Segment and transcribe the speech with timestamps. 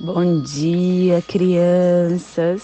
[0.00, 2.62] Bom dia, crianças.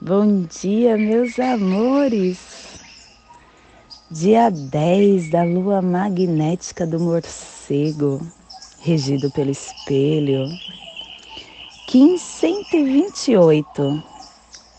[0.00, 2.38] Bom dia, meus amores.
[4.10, 8.26] Dia 10 da lua magnética do morcego,
[8.80, 10.48] regido pelo espelho.
[11.86, 14.02] Kim 128,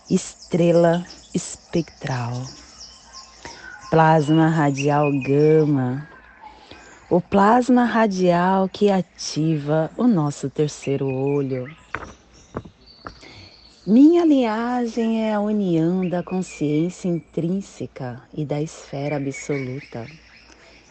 [0.10, 1.06] estrela
[1.36, 2.42] espectral.
[3.92, 6.15] Plasma radial gama
[7.08, 11.70] o plasma radial que ativa o nosso terceiro olho.
[13.86, 20.08] Minha linhagem é a união da consciência intrínseca e da esfera absoluta.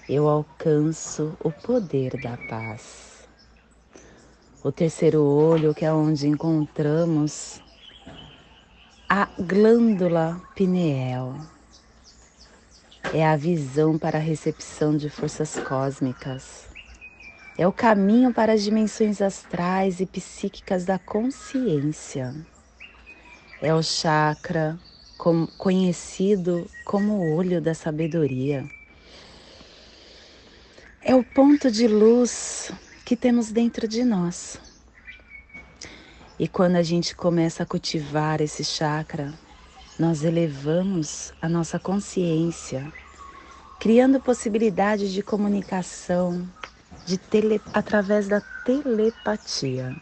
[0.09, 3.27] Eu alcanço o poder da paz.
[4.63, 7.61] O terceiro olho, que é onde encontramos
[9.09, 11.54] a glândula pineal
[13.13, 16.69] é a visão para a recepção de forças cósmicas.
[17.57, 22.35] É o caminho para as dimensões astrais e psíquicas da consciência.
[23.61, 24.79] É o chakra
[25.57, 28.69] conhecido como o olho da sabedoria.
[31.01, 32.73] É o ponto de luz
[33.05, 34.59] que temos dentro de nós.
[36.39, 39.33] E quando a gente começa a cultivar esse chakra,
[39.99, 42.93] nós elevamos a nossa consciência,
[43.79, 46.49] criando possibilidades de comunicação
[47.07, 49.95] de tele, através da telepatia.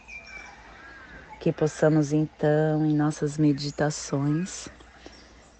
[1.39, 4.67] Que possamos então, em nossas meditações,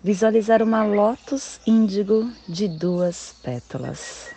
[0.03, 4.33] visualizar uma lótus índigo de duas pétalas.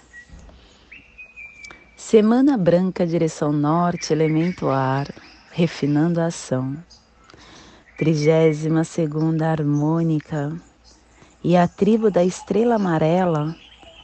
[1.96, 5.08] Semana branca, direção norte, elemento ar,
[5.50, 6.76] refinando a ação
[7.96, 10.52] trigésima segunda harmônica,
[11.42, 13.56] e a tribo da estrela amarela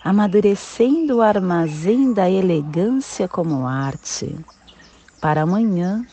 [0.02, 4.34] amadurecendo o armazém da elegância como arte,
[5.20, 6.06] para amanhã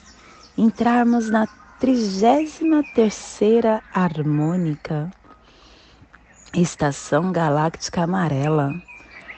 [0.58, 1.48] entrarmos na
[1.80, 5.10] trigésima terceira harmônica,
[6.54, 8.76] estação galáctica amarela,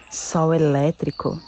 [0.10, 1.40] sol elétrico,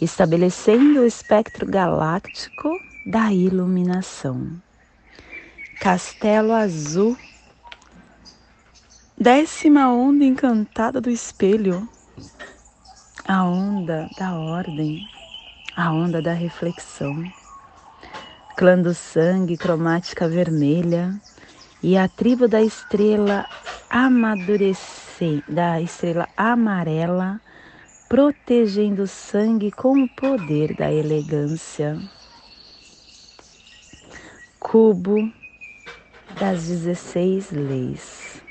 [0.00, 4.50] estabelecendo o espectro galáctico da iluminação.
[5.82, 7.16] Castelo Azul,
[9.18, 11.88] décima onda encantada do espelho,
[13.26, 15.04] a onda da ordem,
[15.76, 17.28] a onda da reflexão,
[18.56, 21.20] clã do sangue, cromática vermelha.
[21.82, 23.44] E a tribo da estrela
[23.90, 27.40] amadurecer, da estrela amarela,
[28.08, 31.98] protegendo o sangue com o poder da elegância.
[34.60, 35.41] Cubo
[36.38, 38.42] das 16 leis,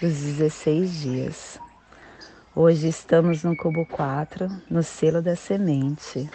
[0.00, 1.60] dos 16 dias.
[2.54, 6.28] Hoje estamos no cubo 4, no selo da semente,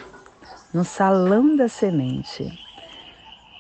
[0.73, 2.57] no salão da semente,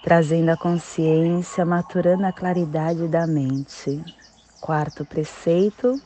[0.03, 4.03] trazendo a consciência, maturando a claridade da mente.
[4.61, 6.01] Quarto preceito,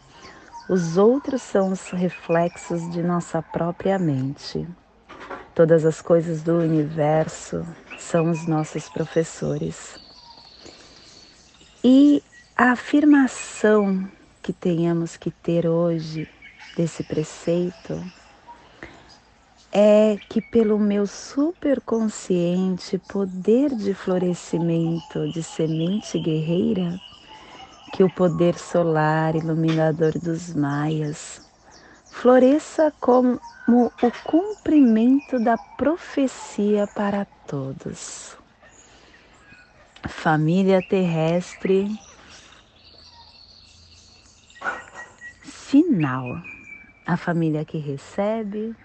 [0.70, 4.68] os outros são os reflexos de nossa própria mente.
[5.54, 7.66] Todas as coisas do universo
[7.98, 10.07] são os nossos professores.
[11.90, 12.22] E
[12.58, 14.12] a afirmação
[14.44, 16.28] que tenhamos que ter hoje
[16.76, 18.04] desse preceito
[19.72, 27.00] é que pelo meu superconsciente poder de florescimento de semente guerreira,
[27.94, 31.42] que o poder solar iluminador dos maias
[32.10, 33.40] floresça como
[34.02, 38.38] o cumprimento da profecia para todos
[40.08, 41.88] família terrestre
[45.42, 46.42] final.
[47.06, 48.76] A família que recebe,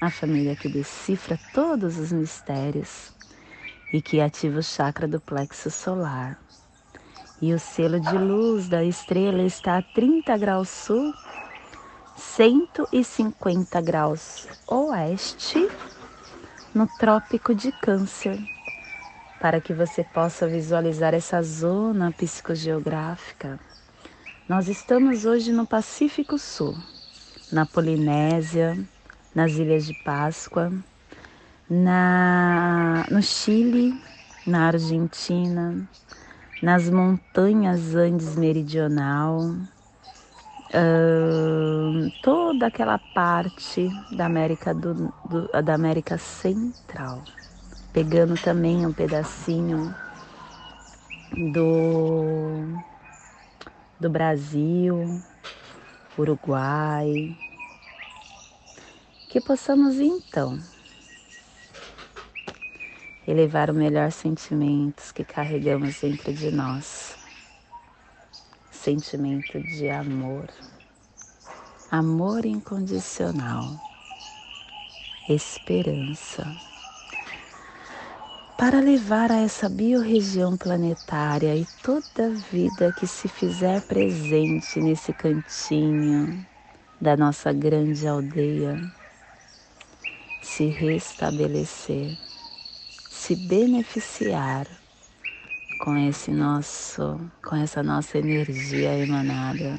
[0.00, 3.12] a família que decifra todos os mistérios
[3.92, 6.38] e que ativa o chakra do plexo solar.
[7.40, 11.12] E o selo de luz da estrela está a 30 graus sul,
[12.16, 15.68] 150 graus oeste,
[16.74, 18.53] no Trópico de Câncer
[19.44, 23.60] para que você possa visualizar essa zona psicogeográfica.
[24.48, 26.74] Nós estamos hoje no Pacífico Sul,
[27.52, 28.74] na Polinésia,
[29.34, 30.72] nas Ilhas de Páscoa,
[31.68, 33.92] na, no Chile,
[34.46, 35.86] na Argentina,
[36.62, 39.40] nas montanhas Andes Meridional,
[40.70, 47.22] uh, toda aquela parte da América, do, do, da América Central
[47.94, 49.94] pegando também um pedacinho
[51.52, 52.66] do,
[54.00, 55.22] do Brasil,
[56.18, 57.32] Uruguai.
[59.28, 60.58] Que possamos então
[63.28, 67.16] elevar o melhor sentimentos que carregamos dentro de nós.
[68.72, 70.48] Sentimento de amor,
[71.92, 73.80] amor incondicional,
[75.28, 76.73] esperança.
[78.64, 86.46] Para levar a essa biorregião planetária e toda vida que se fizer presente nesse cantinho
[86.98, 88.80] da nossa grande aldeia
[90.40, 92.16] se restabelecer,
[93.10, 94.66] se beneficiar
[95.78, 99.78] com esse nosso, com essa nossa energia emanada.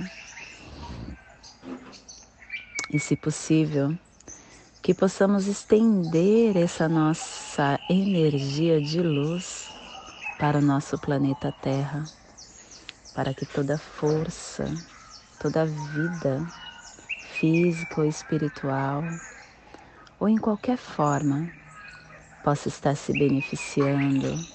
[2.93, 3.97] E se possível,
[4.85, 9.67] que possamos estender essa nossa energia de luz
[10.37, 12.07] para o nosso planeta Terra,
[13.11, 14.71] para que toda força,
[15.39, 16.45] toda vida
[17.31, 19.03] física ou espiritual,
[20.19, 21.49] ou em qualquer forma,
[22.43, 24.45] possa estar se beneficiando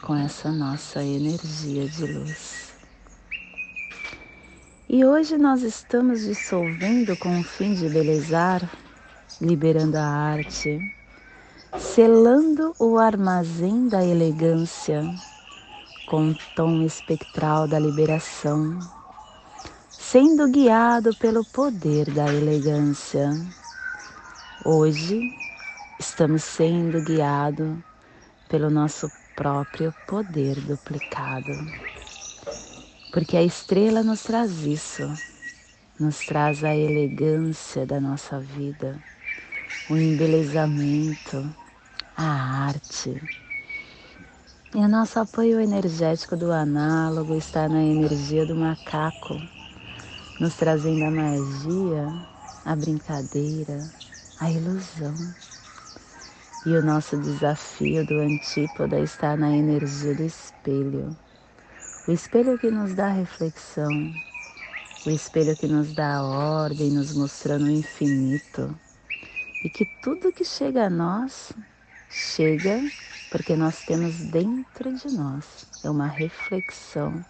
[0.00, 2.72] com essa nossa energia de luz.
[4.88, 8.62] E hoje nós estamos dissolvendo com o fim de belezar,
[9.42, 10.80] liberando a arte,
[11.76, 15.02] selando o armazém da elegância
[16.06, 18.78] com o tom espectral da liberação,
[19.98, 23.30] sendo guiado pelo poder da elegância.
[24.64, 25.20] Hoje
[25.98, 27.76] estamos sendo guiados
[28.48, 31.52] pelo nosso próprio poder duplicado.
[33.12, 35.02] Porque a estrela nos traz isso,
[35.98, 39.02] nos traz a elegância da nossa vida,
[39.90, 41.54] o embelezamento,
[42.16, 43.20] a arte.
[44.74, 49.36] E o nosso apoio energético do análogo está na energia do macaco,
[50.40, 52.08] nos trazendo a magia,
[52.64, 53.92] a brincadeira,
[54.40, 55.14] a ilusão.
[56.64, 61.16] E o nosso desafio do antípoda está na energia do espelho.
[62.08, 63.90] O espelho que nos dá reflexão,
[65.04, 68.74] o espelho que nos dá ordem, nos mostrando o infinito.
[69.64, 71.52] E que tudo que chega a nós
[72.10, 72.80] chega
[73.30, 77.24] porque nós temos dentro de nós é uma reflexão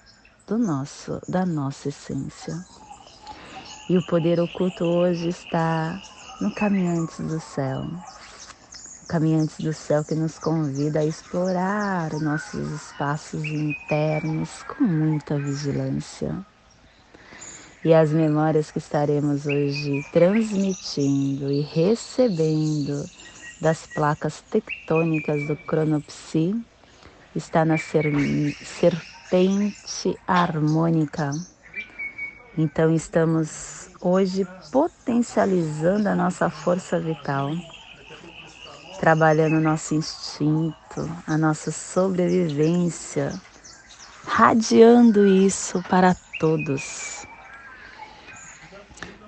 [0.46, 2.66] do nosso, da nossa essência.
[3.88, 6.02] E o poder oculto hoje está
[6.40, 7.84] no Caminhantes do Céu,
[9.06, 16.46] Caminhantes do Céu que nos convida a explorar nossos espaços internos com muita vigilância.
[17.84, 23.04] E as memórias que estaremos hoje transmitindo e recebendo
[23.60, 26.54] das placas tectônicas do Cronopsi
[27.34, 28.56] está na serpente
[30.26, 31.32] harmônica.
[32.56, 37.50] Então estamos hoje potencializando a nossa força vital
[39.02, 43.32] trabalhando nosso instinto, a nossa sobrevivência,
[44.24, 47.21] radiando isso para todos.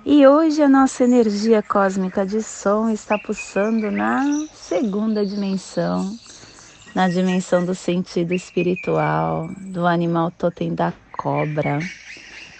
[0.07, 6.15] E hoje a nossa energia cósmica de som está pulsando na segunda dimensão,
[6.93, 11.79] na dimensão do sentido espiritual, do animal totem da cobra,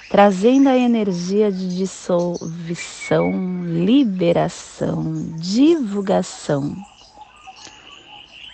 [0.10, 3.32] trazendo a energia de dissolução,
[3.64, 5.04] liberação,
[5.38, 6.76] divulgação.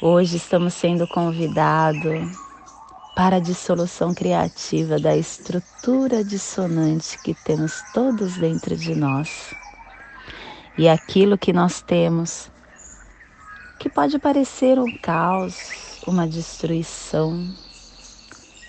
[0.01, 2.50] Hoje estamos sendo convidados
[3.15, 9.53] para a dissolução criativa da estrutura dissonante que temos todos dentro de nós.
[10.77, 12.49] E aquilo que nós temos,
[13.77, 17.53] que pode parecer um caos, uma destruição,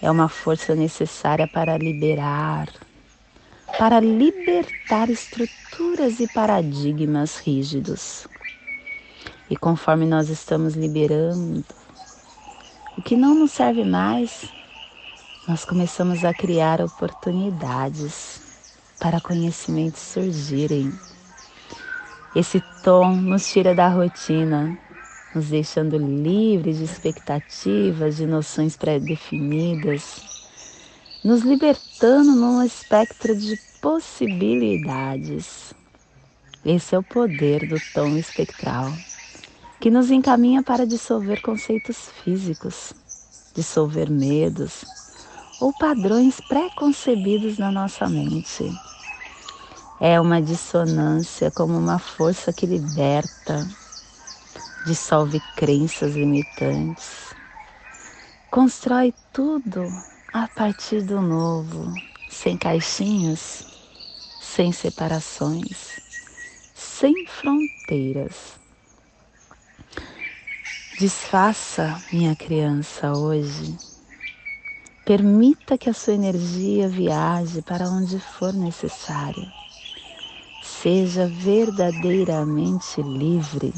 [0.00, 2.68] é uma força necessária para liberar,
[3.78, 8.26] para libertar estruturas e paradigmas rígidos.
[9.48, 11.64] E conforme nós estamos liberando
[12.96, 14.44] o que não nos serve mais,
[15.48, 18.40] nós começamos a criar oportunidades
[19.00, 20.92] para conhecimentos surgirem.
[22.36, 24.78] Esse tom nos tira da rotina,
[25.34, 30.22] nos deixando livres de expectativas, de noções pré-definidas,
[31.24, 35.72] nos libertando num espectro de possibilidades.
[36.64, 38.92] Esse é o poder do tom espectral
[39.82, 42.92] que nos encaminha para dissolver conceitos físicos,
[43.52, 44.84] dissolver medos
[45.60, 48.72] ou padrões pré-concebidos na nossa mente.
[50.00, 53.66] É uma dissonância como uma força que liberta,
[54.84, 57.34] dissolve crenças limitantes,
[58.52, 59.92] constrói tudo
[60.32, 63.66] a partir do novo, sem caixinhas,
[64.38, 65.98] sem separações,
[66.72, 68.61] sem fronteiras
[70.98, 73.78] Desfaça, minha criança, hoje.
[75.06, 79.50] Permita que a sua energia viaje para onde for necessário.
[80.60, 83.74] Seja verdadeiramente livre.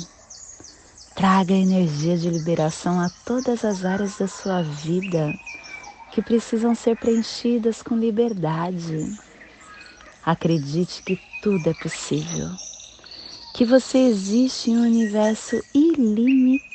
[1.15, 5.39] Traga energia de liberação a todas as áreas da sua vida
[6.11, 9.17] que precisam ser preenchidas com liberdade.
[10.27, 12.51] Acredite que tudo é possível,
[13.55, 16.74] que você existe em um universo ilimitado.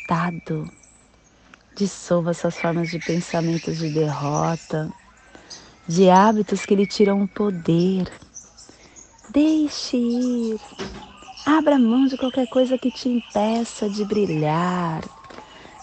[1.76, 4.92] Dissolva suas formas de pensamentos de derrota,
[5.88, 8.12] de hábitos que lhe tiram o poder.
[9.30, 10.60] Deixe ir.
[11.46, 15.04] Abra mão de qualquer coisa que te impeça de brilhar,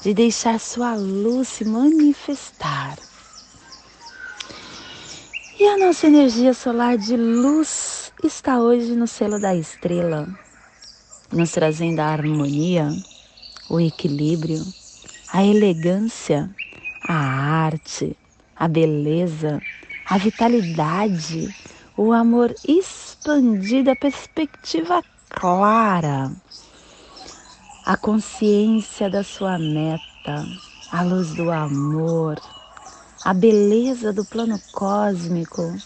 [0.00, 2.98] de deixar sua luz se manifestar.
[5.58, 10.28] E a nossa energia solar de luz está hoje no selo da estrela,
[11.32, 12.96] nos trazendo a harmonia,
[13.68, 14.72] o equilíbrio,
[15.26, 16.50] a elegância,
[17.00, 18.16] a arte,
[18.54, 19.62] a beleza,
[20.04, 21.54] a vitalidade,
[21.96, 26.32] o amor expandido, a perspectiva clara,
[27.84, 30.48] a consciência da sua meta,
[30.90, 32.40] a luz do amor
[33.20, 35.82] a beleza do plano cósmico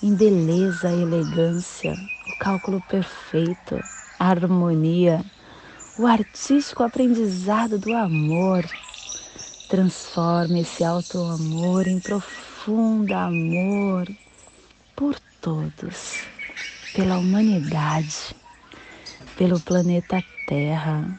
[0.00, 3.84] em beleza elegância, o cálculo perfeito,
[4.18, 5.24] a harmonia,
[5.98, 8.64] o artístico aprendizado do amor.
[9.68, 14.08] Transforme esse alto amor em profundo amor
[14.94, 16.22] por todos,
[16.94, 18.36] pela humanidade,
[19.36, 21.18] pelo planeta Terra.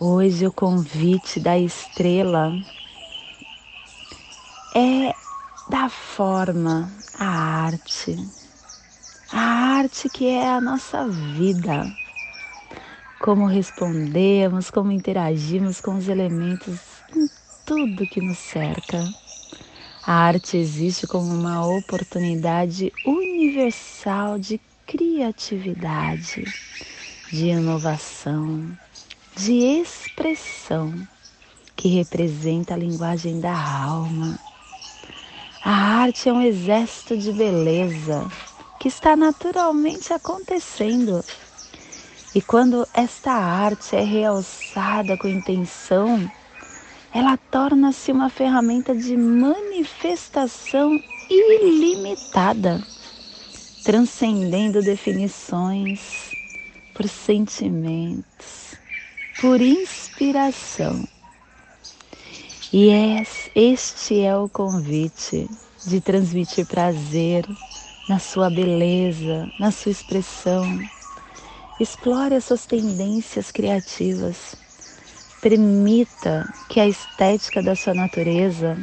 [0.00, 2.52] Hoje o convite da estrela
[4.74, 5.14] é
[5.70, 8.16] da forma, a arte.
[9.32, 9.40] A
[9.78, 12.05] arte que é a nossa vida.
[13.26, 16.78] Como respondemos, como interagimos com os elementos
[17.12, 17.28] em
[17.64, 19.12] tudo que nos cerca.
[20.06, 26.44] A arte existe como uma oportunidade universal de criatividade,
[27.32, 28.64] de inovação,
[29.36, 30.94] de expressão,
[31.74, 34.38] que representa a linguagem da alma
[35.68, 38.24] a arte é um exército de beleza
[38.78, 41.24] que está naturalmente acontecendo.
[42.36, 46.30] E quando esta arte é realçada com intenção,
[47.10, 52.78] ela torna-se uma ferramenta de manifestação ilimitada,
[53.82, 56.30] transcendendo definições
[56.92, 58.74] por sentimentos,
[59.40, 61.08] por inspiração.
[62.70, 62.90] E
[63.54, 65.48] este é o convite
[65.86, 67.46] de transmitir prazer
[68.10, 70.66] na sua beleza, na sua expressão.
[71.78, 74.56] Explore as suas tendências criativas.
[75.42, 78.78] Permita que a estética da sua natureza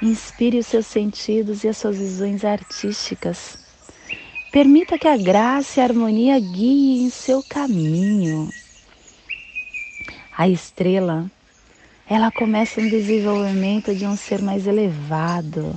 [0.00, 3.58] inspire os seus sentidos e as suas visões artísticas.
[4.52, 8.48] Permita que a graça e a harmonia guiem seu caminho.
[10.36, 11.28] A estrela
[12.08, 15.74] ela começa um desenvolvimento de um ser mais elevado,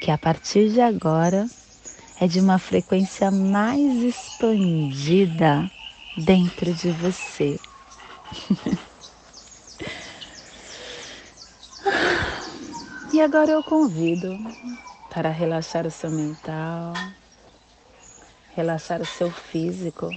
[0.00, 1.48] que a partir de agora
[2.22, 5.68] é de uma frequência mais expandida
[6.16, 7.58] dentro de você.
[13.12, 14.38] e agora eu convido
[15.10, 16.92] para relaxar o seu mental,
[18.54, 20.14] relaxar o seu físico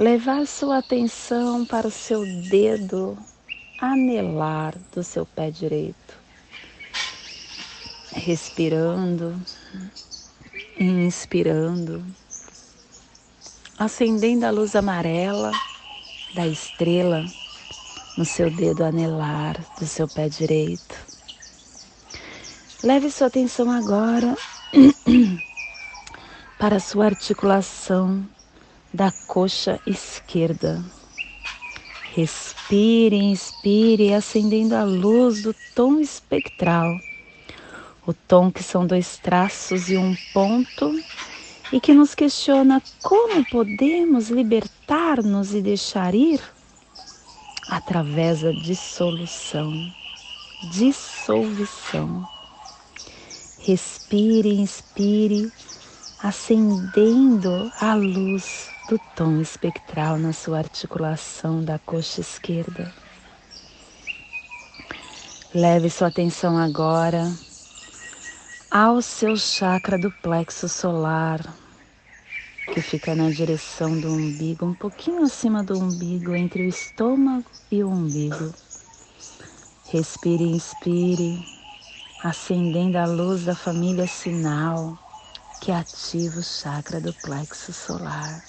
[0.00, 3.18] levar sua atenção para o seu dedo
[3.78, 6.18] anelar do seu pé direito.
[8.10, 9.38] Respirando,
[10.80, 12.02] inspirando,
[13.78, 15.52] acendendo a luz amarela
[16.34, 17.24] da estrela
[18.16, 20.96] no seu dedo anelar do seu pé direito.
[22.82, 24.34] Leve sua atenção agora
[26.58, 28.26] para a sua articulação
[28.92, 30.82] da coxa esquerda.
[32.14, 37.00] Respire, inspire, acendendo a luz do tom espectral.
[38.10, 41.00] O tom que são dois traços e um ponto,
[41.72, 46.42] e que nos questiona como podemos libertar-nos e deixar ir
[47.68, 49.72] através da dissolução,
[50.72, 52.28] dissolução.
[53.60, 55.52] Respire, inspire,
[56.20, 62.92] acendendo a luz do tom espectral na sua articulação da coxa esquerda.
[65.54, 67.32] Leve sua atenção agora
[68.70, 71.40] ao seu chakra do plexo solar,
[72.72, 77.82] que fica na direção do umbigo, um pouquinho acima do umbigo, entre o estômago e
[77.82, 78.54] o umbigo.
[79.86, 81.44] Respire e inspire,
[82.22, 84.96] acendendo a luz da família sinal
[85.60, 88.40] que ativa o chakra do plexo solar.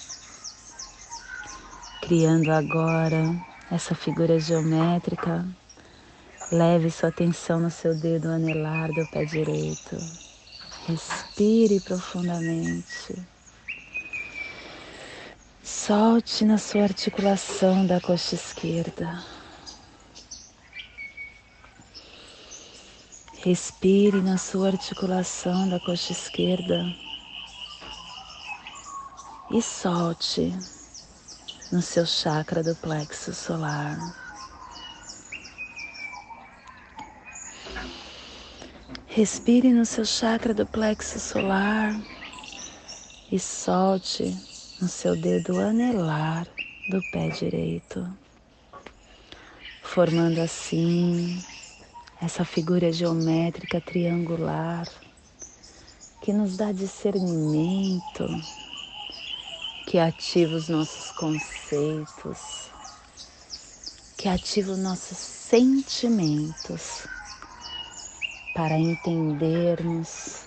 [2.00, 3.34] Criando agora
[3.72, 5.44] essa figura geométrica,
[6.52, 9.96] leve sua atenção no seu dedo anelar do pé direito.
[10.86, 13.16] Respire profundamente.
[15.62, 19.24] Solte na sua articulação da coxa esquerda.
[23.38, 26.94] Respire na sua articulação da coxa esquerda
[29.50, 30.54] e solte
[31.70, 34.21] no seu chakra do plexo solar.
[39.14, 42.00] Respire no seu chakra do plexo solar
[43.30, 44.34] e solte
[44.80, 46.48] no seu dedo anelar
[46.88, 48.08] do pé direito,
[49.82, 51.44] formando assim
[52.22, 54.88] essa figura geométrica triangular
[56.22, 58.42] que nos dá discernimento,
[59.84, 62.70] que ativa os nossos conceitos,
[64.16, 67.06] que ativa os nossos sentimentos
[68.54, 70.46] para entendermos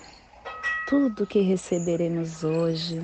[0.88, 3.02] tudo que receberemos hoje,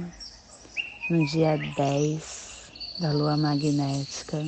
[1.10, 4.38] no dia 10 da lua magnética.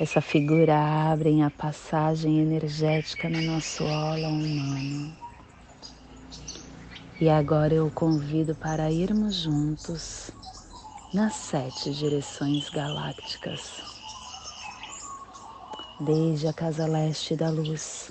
[0.00, 0.76] Essa figura
[1.12, 5.16] abre a passagem energética no nosso aula humano.
[7.20, 10.30] E agora eu convido para irmos juntos
[11.14, 13.82] nas sete direções galácticas.
[16.00, 18.10] Desde a casa leste da luz,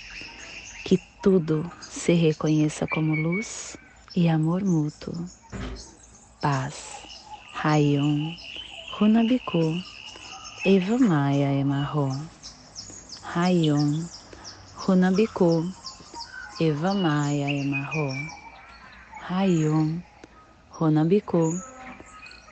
[1.21, 3.77] tudo se reconheça como luz
[4.15, 5.29] e amor mútuo.
[6.41, 7.05] Paz.
[7.53, 8.35] Rayon,
[8.99, 9.83] Runabiku,
[10.65, 12.17] Eva Maia Emarro,
[13.21, 14.09] Rayon,
[14.87, 15.71] Runabiku,
[16.59, 18.15] Eva Maia Emarro,
[19.29, 20.01] Rayon,
[20.71, 21.61] Runabiku,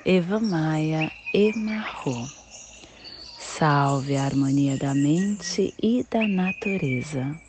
[0.06, 2.30] Eva Maia Emarro.
[3.40, 7.49] Salve a harmonia da mente e da natureza.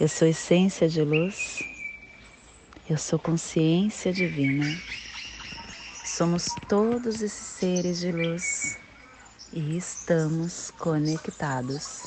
[0.00, 1.62] eu sou essência de luz,
[2.88, 4.64] eu sou consciência divina.
[6.04, 8.78] Somos todos esses seres de luz
[9.52, 12.02] e estamos conectados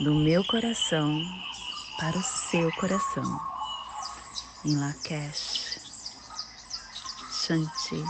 [0.00, 1.22] do meu coração
[1.98, 3.40] para o seu coração
[4.64, 5.78] em Lakesh,
[7.30, 8.04] Shanti.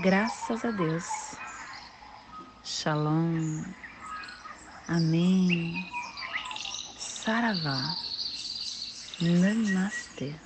[0.00, 1.04] Graças a Deus.
[2.62, 3.64] Shalom.
[4.86, 5.99] Amém.
[7.20, 8.00] 사라가
[9.20, 10.40] 늘 나스테